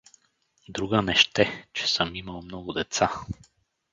Друга 0.69 1.01
не 1.01 1.15
ще, 1.15 1.67
че 1.73 1.87
съм 1.93 2.15
имал 2.15 2.41
много 2.41 2.73
деца. 2.73 3.11